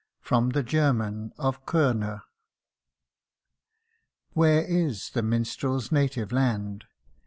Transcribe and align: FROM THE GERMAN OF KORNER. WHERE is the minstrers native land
FROM 0.19 0.49
THE 0.49 0.63
GERMAN 0.63 1.31
OF 1.37 1.63
KORNER. 1.67 2.23
WHERE 4.33 4.61
is 4.67 5.11
the 5.11 5.21
minstrers 5.21 5.91
native 5.91 6.31
land 6.31 6.85